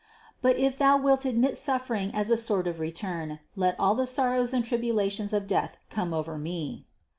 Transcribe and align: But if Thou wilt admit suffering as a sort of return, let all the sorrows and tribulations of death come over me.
But 0.41 0.57
if 0.57 0.79
Thou 0.79 0.97
wilt 0.97 1.25
admit 1.25 1.55
suffering 1.57 2.09
as 2.15 2.31
a 2.31 2.35
sort 2.37 2.65
of 2.65 2.79
return, 2.79 3.37
let 3.55 3.79
all 3.79 3.93
the 3.93 4.07
sorrows 4.07 4.51
and 4.51 4.65
tribulations 4.65 5.31
of 5.31 5.45
death 5.45 5.77
come 5.91 6.11
over 6.11 6.39
me. 6.39 6.87